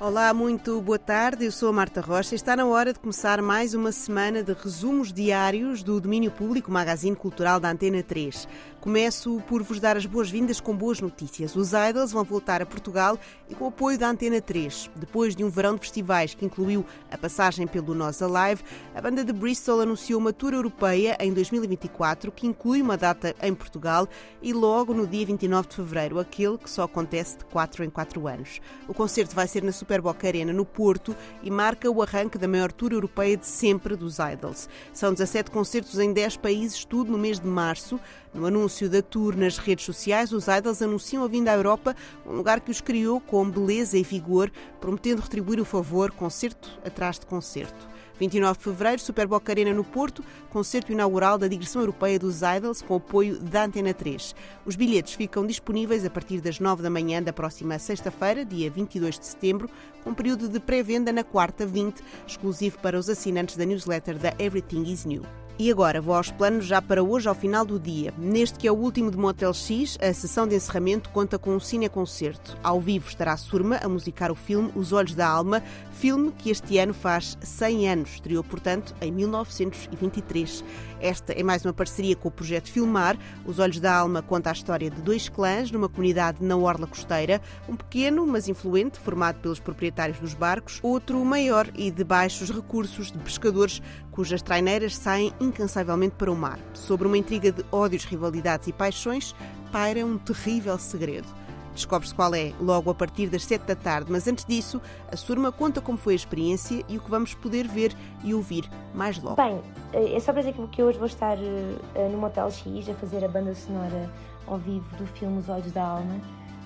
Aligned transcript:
Olá, 0.00 0.32
muito 0.32 0.80
boa 0.80 0.96
tarde. 0.96 1.46
Eu 1.46 1.50
sou 1.50 1.70
a 1.70 1.72
Marta 1.72 2.00
Rocha. 2.00 2.36
Está 2.36 2.54
na 2.54 2.64
hora 2.64 2.92
de 2.92 3.00
começar 3.00 3.42
mais 3.42 3.74
uma 3.74 3.90
semana 3.90 4.44
de 4.44 4.52
resumos 4.52 5.12
diários 5.12 5.82
do 5.82 6.00
Domínio 6.00 6.30
Público, 6.30 6.70
magazine 6.70 7.16
cultural 7.16 7.58
da 7.58 7.68
Antena 7.68 8.00
3. 8.00 8.46
Começo 8.80 9.42
por 9.48 9.60
vos 9.60 9.80
dar 9.80 9.96
as 9.96 10.06
boas-vindas 10.06 10.60
com 10.60 10.74
boas 10.74 11.00
notícias. 11.00 11.56
Os 11.56 11.72
Idols 11.72 12.12
vão 12.12 12.22
voltar 12.22 12.62
a 12.62 12.66
Portugal 12.66 13.18
e 13.50 13.56
com 13.56 13.64
o 13.64 13.68
apoio 13.68 13.98
da 13.98 14.08
Antena 14.08 14.40
3. 14.40 14.88
Depois 14.94 15.34
de 15.34 15.42
um 15.42 15.50
verão 15.50 15.74
de 15.74 15.80
festivais 15.80 16.32
que 16.32 16.46
incluiu 16.46 16.86
a 17.10 17.18
passagem 17.18 17.66
pelo 17.66 17.92
Nós 17.92 18.22
Alive, 18.22 18.62
a 18.94 19.00
banda 19.02 19.24
de 19.24 19.32
Bristol 19.32 19.80
anunciou 19.80 20.20
uma 20.20 20.32
tour 20.32 20.54
europeia 20.54 21.16
em 21.18 21.32
2024 21.32 22.30
que 22.30 22.46
inclui 22.46 22.80
uma 22.80 22.96
data 22.96 23.34
em 23.42 23.52
Portugal 23.52 24.08
e 24.40 24.52
logo 24.52 24.94
no 24.94 25.08
dia 25.08 25.26
29 25.26 25.68
de 25.68 25.74
fevereiro, 25.74 26.20
aquele 26.20 26.56
que 26.56 26.70
só 26.70 26.84
acontece 26.84 27.38
de 27.38 27.46
4 27.46 27.82
em 27.82 27.90
4 27.90 28.28
anos. 28.28 28.60
O 28.86 28.94
concerto 28.94 29.34
vai 29.34 29.48
ser 29.48 29.64
na 29.64 29.72
Super 29.88 30.02
Boca 30.02 30.28
Arena, 30.28 30.52
no 30.52 30.66
Porto, 30.66 31.16
e 31.42 31.50
marca 31.50 31.90
o 31.90 32.02
arranque 32.02 32.36
da 32.36 32.46
maior 32.46 32.70
tour 32.70 32.92
europeia 32.92 33.38
de 33.38 33.46
sempre 33.46 33.96
dos 33.96 34.18
Idols. 34.18 34.68
São 34.92 35.14
17 35.14 35.50
concertos 35.50 35.98
em 35.98 36.12
10 36.12 36.36
países, 36.36 36.84
tudo 36.84 37.10
no 37.10 37.16
mês 37.16 37.40
de 37.40 37.46
março. 37.46 37.98
No 38.34 38.44
anúncio 38.44 38.90
da 38.90 39.00
tour 39.00 39.34
nas 39.34 39.56
redes 39.56 39.86
sociais, 39.86 40.30
os 40.30 40.46
Idols 40.46 40.82
anunciam 40.82 41.24
a 41.24 41.26
vinda 41.26 41.52
à 41.52 41.54
Europa, 41.54 41.96
um 42.26 42.34
lugar 42.34 42.60
que 42.60 42.70
os 42.70 42.82
criou 42.82 43.18
com 43.18 43.48
beleza 43.50 43.96
e 43.96 44.02
vigor, 44.02 44.52
prometendo 44.78 45.22
retribuir 45.22 45.58
o 45.58 45.64
favor 45.64 46.10
concerto 46.12 46.78
atrás 46.84 47.18
de 47.18 47.24
concerto. 47.24 47.88
29 48.18 48.58
de 48.58 48.64
fevereiro, 48.64 49.00
Super 49.00 49.26
Boca 49.26 49.52
Arena 49.52 49.72
no 49.72 49.84
Porto, 49.84 50.24
concerto 50.50 50.92
inaugural 50.92 51.38
da 51.38 51.46
digressão 51.48 51.82
europeia 51.82 52.18
dos 52.18 52.40
Idols 52.42 52.82
com 52.82 52.96
apoio 52.96 53.38
da 53.38 53.64
Antena 53.64 53.94
3. 53.94 54.34
Os 54.66 54.76
bilhetes 54.76 55.14
ficam 55.14 55.46
disponíveis 55.46 56.04
a 56.04 56.10
partir 56.10 56.40
das 56.40 56.58
9 56.58 56.82
da 56.82 56.90
manhã 56.90 57.22
da 57.22 57.32
próxima 57.32 57.78
sexta-feira, 57.78 58.44
dia 58.44 58.70
22 58.70 59.18
de 59.18 59.26
setembro, 59.26 59.70
com 60.02 60.12
período 60.12 60.48
de 60.48 60.58
pré-venda 60.58 61.12
na 61.12 61.22
quarta 61.22 61.66
20, 61.66 62.02
exclusivo 62.26 62.78
para 62.78 62.98
os 62.98 63.08
assinantes 63.08 63.56
da 63.56 63.64
newsletter 63.64 64.18
da 64.18 64.34
Everything 64.38 64.82
is 64.82 65.04
New. 65.04 65.22
E 65.60 65.72
agora 65.72 66.00
vou 66.00 66.14
aos 66.14 66.30
planos 66.30 66.66
já 66.66 66.80
para 66.80 67.02
hoje, 67.02 67.28
ao 67.28 67.34
final 67.34 67.64
do 67.64 67.80
dia. 67.80 68.14
Neste 68.16 68.60
que 68.60 68.68
é 68.68 68.70
o 68.70 68.76
último 68.76 69.10
de 69.10 69.16
Motel 69.16 69.52
X, 69.52 69.98
a 70.00 70.12
sessão 70.12 70.46
de 70.46 70.54
encerramento 70.54 71.10
conta 71.10 71.36
com 71.36 71.50
um 71.50 71.58
cineconcerto. 71.58 72.56
Ao 72.62 72.80
vivo 72.80 73.08
estará 73.08 73.36
Surma 73.36 73.80
a 73.82 73.88
musicar 73.88 74.30
o 74.30 74.36
filme 74.36 74.70
Os 74.76 74.92
Olhos 74.92 75.16
da 75.16 75.26
Alma, 75.26 75.60
filme 75.90 76.30
que 76.30 76.50
este 76.50 76.78
ano 76.78 76.94
faz 76.94 77.36
100 77.40 77.88
anos, 77.88 78.10
estreou, 78.10 78.44
portanto, 78.44 78.94
em 79.00 79.10
1923. 79.10 80.62
Esta 81.00 81.32
é 81.32 81.42
mais 81.42 81.64
uma 81.64 81.72
parceria 81.72 82.14
com 82.14 82.28
o 82.28 82.32
projeto 82.32 82.70
Filmar. 82.70 83.18
Os 83.44 83.58
Olhos 83.58 83.80
da 83.80 83.92
Alma 83.92 84.22
conta 84.22 84.50
a 84.50 84.52
história 84.52 84.88
de 84.88 85.02
dois 85.02 85.28
clãs 85.28 85.72
numa 85.72 85.88
comunidade 85.88 86.38
na 86.40 86.56
Orla 86.56 86.86
Costeira, 86.86 87.42
um 87.68 87.74
pequeno, 87.74 88.24
mas 88.24 88.48
influente, 88.48 89.00
formado 89.00 89.40
pelos 89.40 89.58
proprietários 89.58 90.20
dos 90.20 90.34
barcos, 90.34 90.78
outro 90.84 91.24
maior 91.24 91.68
e 91.74 91.90
de 91.90 92.04
baixos 92.04 92.50
recursos 92.50 93.10
de 93.10 93.18
pescadores 93.18 93.82
cujas 94.18 94.42
traineiras 94.42 94.96
saem 94.96 95.32
incansavelmente 95.48 96.14
para 96.16 96.30
o 96.30 96.36
mar. 96.36 96.58
Sobre 96.74 97.06
uma 97.06 97.18
intriga 97.18 97.50
de 97.50 97.64
ódios, 97.72 98.04
rivalidades 98.04 98.68
e 98.68 98.72
paixões, 98.72 99.34
paira 99.72 100.04
um 100.04 100.18
terrível 100.18 100.78
segredo. 100.78 101.26
Descobre-se 101.74 102.12
qual 102.12 102.34
é 102.34 102.52
logo 102.60 102.90
a 102.90 102.94
partir 102.94 103.28
das 103.28 103.44
7 103.44 103.64
da 103.64 103.76
tarde, 103.76 104.10
mas 104.10 104.26
antes 104.26 104.44
disso, 104.44 104.82
a 105.12 105.16
Surma 105.16 105.52
conta 105.52 105.80
como 105.80 105.96
foi 105.96 106.14
a 106.14 106.16
experiência 106.16 106.84
e 106.88 106.98
o 106.98 107.00
que 107.00 107.08
vamos 107.08 107.34
poder 107.34 107.68
ver 107.68 107.94
e 108.24 108.34
ouvir 108.34 108.68
mais 108.92 109.22
logo. 109.22 109.36
Bem, 109.36 109.60
é 109.92 110.18
só 110.18 110.32
para 110.32 110.42
dizer 110.42 110.54
que 110.72 110.82
hoje 110.82 110.98
vou 110.98 111.06
estar 111.06 111.38
uh, 111.38 112.10
no 112.10 112.18
Motel 112.18 112.50
X 112.50 112.88
a 112.88 112.94
fazer 112.94 113.24
a 113.24 113.28
banda 113.28 113.54
sonora 113.54 114.10
ao 114.48 114.58
vivo 114.58 114.84
do 114.96 115.06
filme 115.06 115.38
Os 115.38 115.48
Olhos 115.48 115.70
da 115.70 115.84
Alma. 115.84 116.20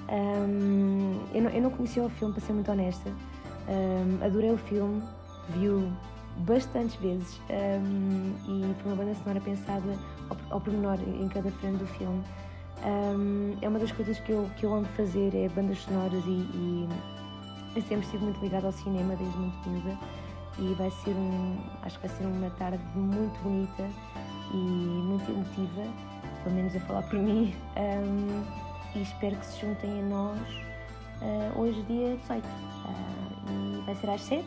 Um, 0.08 1.20
eu, 1.34 1.42
não, 1.42 1.61
não, 1.61 1.70
conhecia 1.70 2.02
o 2.02 2.08
filme, 2.08 2.33
para 2.33 2.42
ser 2.46 2.55
muito 2.55 2.70
honesta. 2.72 3.11
Um, 3.69 4.24
adorei 4.24 4.50
o 4.50 4.58
filme, 4.58 5.02
vi-o 5.50 5.92
bastantes 6.38 6.97
vezes 6.97 7.41
um, 7.50 8.34
e 8.46 8.74
foi 8.83 8.92
uma 8.92 9.05
banda 9.05 9.14
sonora 9.14 9.40
pensada 9.40 9.98
ao, 10.30 10.36
ao 10.51 10.61
pormenor 10.61 10.98
em 11.06 11.29
cada 11.29 11.51
frame 11.51 11.79
do 11.79 11.86
filme. 11.86 12.23
Um, 12.84 13.56
é 13.62 13.68
uma 13.68 13.79
das 13.79 13.92
coisas 13.92 14.18
que 14.20 14.33
eu, 14.33 14.51
que 14.56 14.64
eu 14.64 14.74
amo 14.74 14.86
fazer, 14.96 15.34
é 15.34 15.48
bandas 15.48 15.79
sonoras 15.79 16.24
e, 16.27 16.30
e 16.30 16.89
eu 17.77 17.83
sempre 17.83 18.05
estive 18.05 18.24
muito 18.24 18.40
ligada 18.40 18.67
ao 18.67 18.73
cinema 18.73 19.14
desde 19.14 19.36
muito 19.36 19.68
miúda 19.68 19.98
e 20.58 20.74
vai 20.74 20.90
ser 20.90 21.11
um, 21.11 21.58
acho 21.83 21.98
que 21.98 22.08
vai 22.08 22.17
ser 22.17 22.27
uma 22.27 22.51
tarde 22.51 22.83
muito 22.95 23.39
bonita 23.42 23.89
e 24.52 24.56
muito 24.56 25.30
emotiva, 25.30 25.83
pelo 26.42 26.55
menos 26.55 26.77
a 26.77 26.80
falar 26.80 27.02
por 27.05 27.18
mim, 27.18 27.55
um, 27.77 28.45
e 28.95 29.02
espero 29.02 29.36
que 29.36 29.46
se 29.46 29.61
juntem 29.61 30.01
a 30.01 30.02
nós 30.02 30.39
uh, 31.23 31.61
hoje 31.61 31.83
dia 31.85 32.17
18 32.17 32.45
uh, 32.45 33.79
e 33.79 33.83
vai 33.86 33.95
ser 33.95 34.11
às 34.11 34.20
7 34.23 34.46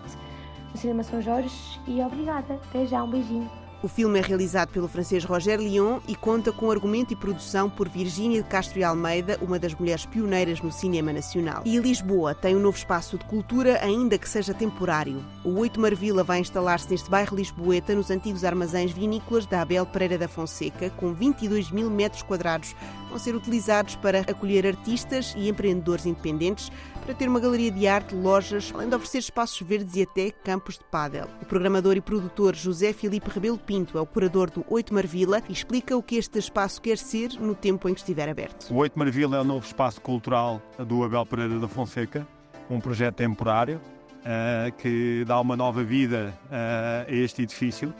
no 0.71 0.77
Cinema 0.77 1.03
São 1.03 1.21
Jorge 1.21 1.74
e 1.87 2.01
obrigada, 2.01 2.55
até 2.55 2.85
já, 2.85 3.03
um 3.03 3.09
beijinho. 3.09 3.49
O 3.85 3.87
filme 3.87 4.17
é 4.17 4.21
realizado 4.23 4.69
pelo 4.69 4.87
francês 4.87 5.23
Roger 5.23 5.59
Lyon 5.59 5.99
e 6.07 6.15
conta 6.15 6.51
com 6.51 6.71
argumento 6.71 7.13
e 7.13 7.15
produção 7.15 7.69
por 7.69 7.87
Virgínia 7.87 8.41
de 8.41 8.49
Castro 8.49 8.79
e 8.79 8.83
Almeida, 8.83 9.37
uma 9.43 9.59
das 9.59 9.75
mulheres 9.75 10.07
pioneiras 10.07 10.59
no 10.59 10.71
cinema 10.71 11.13
nacional. 11.13 11.61
E 11.65 11.77
Lisboa 11.77 12.33
tem 12.33 12.55
um 12.55 12.59
novo 12.59 12.75
espaço 12.75 13.15
de 13.15 13.25
cultura, 13.25 13.79
ainda 13.83 14.17
que 14.17 14.27
seja 14.27 14.55
temporário. 14.55 15.23
O 15.43 15.59
Oito 15.59 15.79
Marvila 15.79 16.23
vai 16.23 16.39
instalar-se 16.39 16.89
neste 16.89 17.11
bairro 17.11 17.37
lisboeta, 17.37 17.93
nos 17.93 18.09
antigos 18.09 18.43
armazéns 18.43 18.91
vinícolas 18.91 19.45
da 19.45 19.61
Abel 19.61 19.85
Pereira 19.85 20.17
da 20.17 20.27
Fonseca, 20.27 20.89
com 20.89 21.13
22 21.13 21.69
mil 21.69 21.87
metros 21.91 22.23
quadrados. 22.23 22.75
Vão 23.15 23.19
ser 23.23 23.33
utilizados 23.33 23.95
para 23.95 24.19
acolher 24.19 24.67
artistas 24.67 25.33
e 25.37 25.47
empreendedores 25.47 26.05
independentes, 26.05 26.69
para 27.05 27.15
ter 27.15 27.29
uma 27.29 27.39
galeria 27.39 27.71
de 27.71 27.87
arte, 27.87 28.13
lojas, 28.13 28.73
além 28.75 28.89
de 28.89 28.95
oferecer 28.95 29.19
espaços 29.19 29.65
verdes 29.65 29.95
e 29.95 30.01
até 30.01 30.31
campos 30.31 30.77
de 30.77 30.83
pádel. 30.91 31.25
O 31.41 31.45
programador 31.45 31.95
e 31.95 32.01
produtor 32.01 32.53
José 32.53 32.91
Filipe 32.91 33.29
Rebelo 33.29 33.57
Pinto 33.57 33.97
é 33.97 34.01
o 34.01 34.05
curador 34.05 34.49
do 34.49 34.65
Oito 34.69 34.93
Marvila 34.93 35.41
e 35.47 35.53
explica 35.53 35.95
o 35.95 36.03
que 36.03 36.17
este 36.17 36.39
espaço 36.39 36.81
quer 36.81 36.97
ser 36.97 37.39
no 37.39 37.55
tempo 37.55 37.87
em 37.87 37.93
que 37.93 38.01
estiver 38.01 38.27
aberto. 38.27 38.69
O 38.69 38.75
Oito 38.79 38.99
Marvila 38.99 39.37
é 39.37 39.39
o 39.39 39.45
novo 39.45 39.65
espaço 39.65 40.01
cultural 40.01 40.61
do 40.77 41.01
Abel 41.01 41.25
Pereira 41.25 41.57
da 41.57 41.69
Fonseca, 41.69 42.27
um 42.69 42.81
projeto 42.81 43.15
temporário 43.15 43.77
uh, 43.77 44.75
que 44.77 45.23
dá 45.25 45.39
uma 45.39 45.55
nova 45.55 45.85
vida 45.85 46.37
uh, 46.47 47.09
a 47.09 47.15
este 47.15 47.43
edifício, 47.43 47.93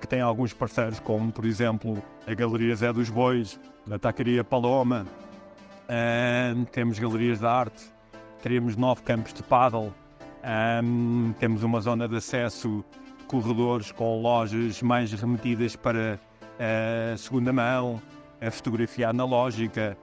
que 0.00 0.06
tem 0.06 0.20
alguns 0.20 0.52
parceiros, 0.52 1.00
como 1.00 1.32
por 1.32 1.44
exemplo 1.44 2.02
a 2.26 2.34
Galeria 2.34 2.74
Zé 2.76 2.92
dos 2.92 3.10
Bois, 3.10 3.58
a 3.90 3.98
Tacaria 3.98 4.44
Paloma, 4.44 5.06
temos 6.72 6.98
galerias 6.98 7.40
de 7.40 7.46
arte, 7.46 7.84
teremos 8.42 8.76
nove 8.76 9.02
campos 9.02 9.32
de 9.32 9.42
paddle, 9.42 9.92
um, 10.84 11.32
temos 11.38 11.62
uma 11.62 11.80
zona 11.80 12.08
de 12.08 12.16
acesso, 12.16 12.84
corredores 13.26 13.92
com 13.92 14.22
lojas 14.22 14.80
mais 14.82 15.12
remetidas 15.12 15.76
para 15.76 16.18
a 16.58 17.16
segunda 17.16 17.52
mão, 17.52 18.00
a 18.40 18.50
fotografia 18.50 19.08
analógica, 19.08 19.96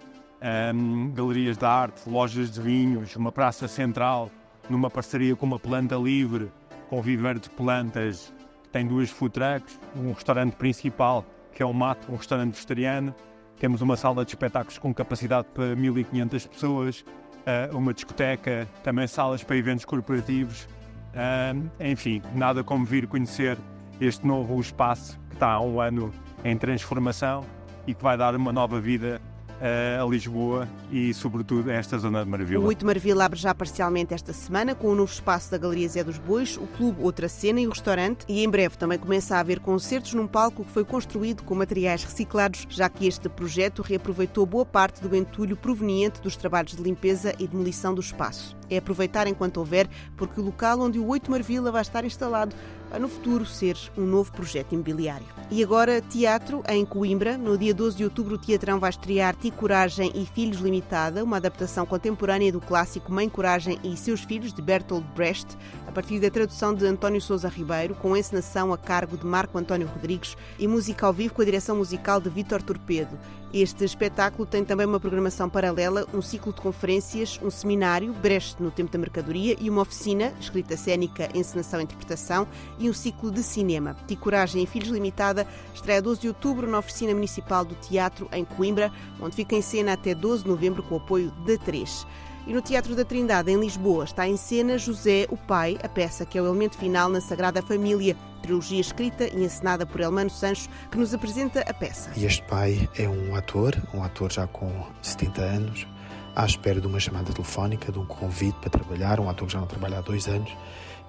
um, 0.74 1.12
galerias 1.12 1.58
de 1.58 1.66
arte, 1.66 2.10
lojas 2.10 2.52
de 2.52 2.62
vinhos, 2.62 3.16
uma 3.16 3.32
praça 3.32 3.68
central, 3.68 4.30
numa 4.70 4.90
parceria 4.90 5.36
com 5.36 5.46
uma 5.46 5.60
planta 5.60 5.96
livre, 5.96 6.52
com 6.90 7.02
viver 7.02 7.40
de 7.40 7.50
plantas, 7.50 8.34
tem 8.75 8.86
duas 8.86 9.09
food 9.09 9.31
trucks, 9.31 9.80
um 9.96 10.12
restaurante 10.12 10.53
principal, 10.58 11.25
que 11.53 11.63
é 11.63 11.66
o 11.66 11.74
Mato, 11.74 12.12
um 12.12 12.18
restaurante 12.18 12.56
vegetariano, 12.56 13.16
temos 13.58 13.80
uma 13.80 13.96
sala 13.96 14.25
de 14.25 14.31
espetáculos 14.31 14.78
com 14.78 14.94
capacidade 14.94 15.47
para 15.53 15.74
1500 15.78 16.46
pessoas, 16.46 17.00
uh, 17.00 17.78
uma 17.78 17.94
discoteca, 17.94 18.68
também 18.84 19.08
salas 19.08 19.41
para 19.41 19.56
eventos 19.56 19.86
corporativos. 19.86 20.68
Uh, 21.13 21.69
enfim, 21.80 22.22
nada 22.34 22.66
como 22.66 22.84
vir 22.84 23.08
conhecer 23.08 23.58
este 24.02 24.28
novo 24.28 24.59
espaço 24.59 25.18
que 25.30 25.36
está 25.36 25.52
há 25.52 25.62
um 25.62 25.80
ano 25.80 26.12
em 26.44 26.57
transformação 26.57 27.46
e 27.88 27.94
que 27.94 28.03
vai 28.03 28.18
dar 28.18 28.36
uma 28.36 28.52
nova 28.52 28.81
vida 28.81 29.22
a 29.62 30.06
Lisboa 30.06 30.68
e, 30.92 31.14
sobretudo, 31.14 31.70
a 31.70 31.74
esta 31.74 31.98
zona 31.98 32.24
de 32.24 32.30
Marvila. 32.30 32.64
O 32.64 32.68
8 32.68 32.86
Marvila 32.86 33.25
abre 33.25 33.40
já 33.40 33.54
parcialmente 33.54 34.13
esta 34.13 34.34
semana 34.34 34.75
com 34.75 34.88
o 34.88 34.96
novo 34.96 35.12
espaço 35.12 35.52
da 35.52 35.57
Galeria 35.57 35.88
Zé 35.88 36.04
dos 36.04 36.18
Bois, 36.18 36.57
o 36.57 36.68
clube 36.68 37.02
Outra 37.02 37.28
Cena 37.28 37.60
e 37.60 37.68
o 37.68 37.69
restaurante. 37.69 38.25
E 38.28 38.44
em 38.44 38.50
breve 38.50 38.78
também 38.78 38.98
começa 38.98 39.36
a 39.36 39.40
haver 39.40 39.60
concertos 39.60 40.13
num 40.13 40.28
palco 40.28 40.63
que 40.63 40.72
foi 40.72 40.84
construído 40.84 41.44
com 41.44 41.56
materiais 41.56 42.04
reciclados, 42.04 42.68
já 42.69 42.90
que 42.90 43.07
este 43.07 43.30
projeto 43.30 43.81
reaproveitou 43.81 44.46
boa 44.46 44.66
parte 44.66 45.02
do 45.02 45.16
entulho 45.16 45.56
proveniente 45.56 46.22
dos 46.22 46.36
trabalhos 46.36 46.75
de 46.75 46.84
limpeza 46.84 47.34
e 47.40 47.48
demolição 47.48 47.94
do 47.94 48.01
espaço. 48.01 48.56
É 48.69 48.78
aproveitar 48.78 49.28
enquanto 49.28 49.58
houver, 49.58 49.88
porque 50.18 50.40
o 50.40 50.44
local 50.44 50.80
onde 50.80 51.00
o 51.00 51.08
8 51.08 51.30
Marvila 51.30 51.72
vai 51.72 51.81
estar 51.81 52.04
instalado 52.04 52.56
vai 52.95 53.01
no 53.01 53.09
futuro 53.09 53.45
ser 53.45 53.77
um 53.97 54.06
novo 54.06 54.31
projeto 54.31 54.71
imobiliário. 54.71 55.25
E 55.51 55.62
agora, 55.62 56.00
teatro 56.00 56.63
em 56.69 56.86
Coimbra. 56.86 57.38
No 57.38 57.57
dia 57.57 57.74
12 57.74 57.97
de 57.97 58.06
outubro, 58.06 58.36
o 58.36 58.38
Teatrão 58.38 58.80
vai 58.80 58.89
estrear 58.89 59.36
Ti 59.36 59.51
Coragem 59.51 60.13
e 60.15 60.25
Filhos 60.25 60.62
Limitada, 60.62 61.21
uma 61.21 61.36
adaptação 61.36 61.86
contemporânea 61.86 62.53
do 62.53 62.62
clássico 62.62 63.12
Mãe 63.12 63.27
Coragem 63.27 63.77
e 63.83 63.97
Seus 63.97 64.21
Filhos, 64.21 64.53
de 64.53 64.62
Bertolt 64.62 65.03
Brecht, 65.13 65.57
a 65.86 65.92
partir 65.92 66.21
da 66.21 66.30
tradução 66.30 66.74
de 66.74 66.86
António 66.86 67.19
Sousa 67.19 67.50
Ribeiro, 67.50 67.95
com 67.95 68.15
encenação 68.15 68.71
a 68.71 68.77
cargo 68.77 69.18
de 69.18 69.25
Marco 69.25 69.57
António 69.57 69.88
Rodrigues 69.88 70.38
e 70.57 70.65
música 70.65 71.06
ao 71.06 71.12
vivo 71.12 71.33
com 71.33 71.41
a 71.41 71.45
direção 71.45 71.75
musical 71.75 72.21
de 72.21 72.30
Vítor 72.30 72.62
Torpedo. 72.62 73.19
Este 73.53 73.86
espetáculo 73.86 74.45
tem 74.45 74.65
também 74.65 74.86
uma 74.86 75.00
programação 75.00 75.50
paralela, 75.50 76.06
um 76.13 76.21
ciclo 76.21 76.51
de 76.51 76.59
conferências, 76.59 77.39
um 77.41 77.50
seminário, 77.50 78.12
Brecht 78.12 78.62
no 78.62 78.69
Tempo 78.69 78.91
da 78.91 78.98
Mercadoria 78.98 79.56
e 79.57 79.69
uma 79.69 79.83
oficina, 79.83 80.33
escrita 80.41 80.75
cênica, 80.75 81.30
encenação 81.33 81.80
e 81.80 81.83
interpretação 81.83 82.45
e 82.77 82.85
um 82.90 82.94
ciclo 82.94 83.32
de 83.32 83.44
cinema. 83.44 83.96
De 84.08 84.16
Coragem 84.16 84.64
e 84.64 84.68
Filhos 84.68 84.90
Limitada 84.90 85.48
estreia 85.74 86.02
12 86.02 86.22
de 86.22 86.28
outubro 86.28 86.70
na 86.70 86.80
Oficina 86.80 87.14
Municipal 87.14 87.64
do 87.66 87.76
Teatro, 87.76 88.28
em 88.32 88.44
Coimbra, 88.44 88.92
onde 89.20 89.36
fica 89.36 89.56
em 89.56 89.62
cena 89.62 89.94
até 89.94 90.14
12 90.14 90.44
de 90.44 90.50
novembro 90.50 90.84
com 90.84 90.96
o 90.96 90.98
apoio 90.98 91.32
da 91.46 91.58
3. 91.58 92.06
E 92.48 92.54
no 92.54 92.62
Teatro 92.62 92.96
da 92.96 93.04
Trindade, 93.04 93.52
em 93.52 93.60
Lisboa, 93.60 94.04
está 94.04 94.28
em 94.28 94.38
cena 94.38 94.78
José, 94.78 95.26
o 95.32 95.38
Pai, 95.38 95.80
a 95.82 95.90
peça 95.90 96.26
que 96.26 96.38
é 96.38 96.42
o 96.42 96.46
elemento 96.46 96.78
final 96.78 97.10
na 97.10 97.20
Sagrada 97.20 97.60
Família, 97.60 98.16
trilogia 98.44 98.80
escrita 98.80 99.26
e 99.26 99.44
encenada 99.44 99.84
por 99.84 100.00
Elmano 100.00 100.30
Sancho, 100.30 100.70
que 100.92 100.98
nos 100.98 101.12
apresenta 101.12 101.62
a 101.62 101.74
peça. 101.74 102.12
E 102.16 102.24
este 102.24 102.44
pai 102.44 102.88
é 102.96 103.10
um 103.10 103.36
ator, 103.36 103.76
um 103.96 104.04
ator 104.04 104.32
já 104.32 104.46
com 104.46 104.72
70 105.02 105.42
anos, 105.42 105.88
à 106.36 106.46
espera 106.46 106.80
de 106.80 106.86
uma 106.86 107.00
chamada 107.00 107.34
telefónica, 107.34 107.92
de 107.92 107.98
um 107.98 108.06
convite 108.06 108.58
para 108.60 108.70
trabalhar, 108.70 109.20
um 109.20 109.28
ator 109.28 109.48
que 109.48 109.54
já 109.54 109.60
não 109.60 109.68
trabalha 109.68 109.98
há 109.98 110.02
dois 110.02 110.28
anos 110.28 110.56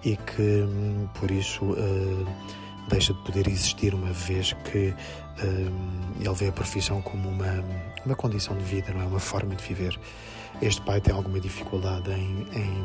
e 0.05 0.17
que, 0.17 0.43
hum, 0.43 1.09
por 1.15 1.31
isso, 1.31 1.65
uh, 1.65 2.27
deixa 2.89 3.13
de 3.13 3.21
poder 3.23 3.49
existir 3.49 3.95
uma 3.95 4.13
vez 4.13 4.53
que 4.71 4.89
uh, 4.89 6.21
ele 6.21 6.35
vê 6.35 6.49
a 6.49 6.53
profissão 6.53 7.03
como 7.03 7.29
uma, 7.29 7.65
uma 8.05 8.15
condição 8.15 8.57
de 8.57 8.65
vida, 8.65 8.93
não 8.93 9.03
é? 9.03 9.05
Uma 9.05 9.21
forma 9.21 9.55
de 9.55 9.65
viver. 9.65 9.99
Este 10.63 10.81
pai 10.83 11.01
tem 11.01 11.15
alguma 11.15 11.41
dificuldade 11.41 12.11
em, 12.11 12.47
em, 12.53 12.85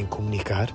em 0.00 0.06
comunicar, 0.06 0.68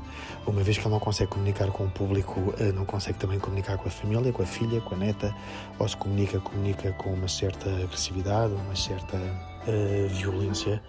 uma 0.46 0.64
vez 0.64 0.78
que 0.78 0.84
ele 0.84 0.94
não 0.94 1.00
consegue 1.00 1.30
comunicar 1.32 1.68
com 1.68 1.86
o 1.86 1.90
público, 1.90 2.40
uh, 2.40 2.74
não 2.74 2.86
consegue 2.86 3.20
também 3.20 3.40
comunicar 3.40 3.78
com 3.78 3.88
a 3.88 3.92
família, 3.92 4.32
com 4.32 4.44
a 4.44 4.46
filha, 4.46 4.80
com 4.82 4.96
a 4.96 4.98
neta, 4.98 5.36
ou 5.78 5.88
se 5.88 5.98
comunica, 5.98 6.40
comunica 6.40 6.92
com 6.94 7.14
uma 7.14 7.28
certa 7.28 7.70
agressividade, 7.70 8.54
uma 8.54 8.76
certa 8.76 9.18
uh, 9.18 10.08
violência 10.10 10.82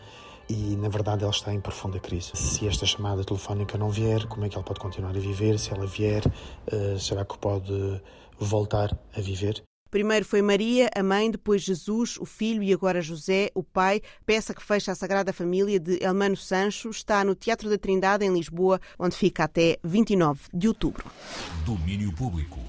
e 0.48 0.76
na 0.76 0.88
verdade 0.88 1.24
ele 1.24 1.30
está 1.30 1.52
em 1.52 1.60
profunda 1.60 2.00
crise. 2.00 2.32
Se 2.34 2.66
esta 2.66 2.86
chamada 2.86 3.24
telefónica 3.24 3.76
não 3.76 3.90
vier, 3.90 4.26
como 4.26 4.44
é 4.44 4.48
que 4.48 4.56
ele 4.56 4.64
pode 4.64 4.80
continuar 4.80 5.10
a 5.10 5.20
viver? 5.20 5.58
Se 5.58 5.72
ela 5.72 5.86
vier, 5.86 6.22
uh, 6.26 6.98
será 6.98 7.24
que 7.24 7.36
pode 7.38 8.00
voltar 8.38 8.96
a 9.16 9.20
viver? 9.20 9.62
Primeiro 9.90 10.24
foi 10.24 10.42
Maria, 10.42 10.90
a 10.94 11.02
mãe, 11.02 11.30
depois 11.30 11.62
Jesus, 11.62 12.18
o 12.18 12.26
filho 12.26 12.62
e 12.62 12.74
agora 12.74 13.00
José, 13.00 13.50
o 13.54 13.62
pai. 13.62 14.02
Peça 14.26 14.52
que 14.52 14.62
fecha 14.62 14.92
a 14.92 14.94
Sagrada 14.94 15.32
Família 15.32 15.80
de 15.80 16.02
Elmano 16.04 16.36
Sancho 16.36 16.90
está 16.90 17.24
no 17.24 17.34
Teatro 17.34 17.70
da 17.70 17.78
Trindade, 17.78 18.24
em 18.24 18.32
Lisboa, 18.32 18.78
onde 18.98 19.16
fica 19.16 19.44
até 19.44 19.78
29 19.82 20.40
de 20.52 20.68
outubro. 20.68 21.06
Domínio 21.64 22.12
Público. 22.12 22.67